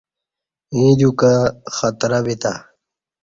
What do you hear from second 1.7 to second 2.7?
خطرہ بیتہ